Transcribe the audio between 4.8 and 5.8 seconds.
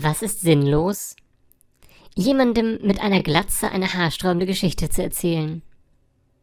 zu erzählen.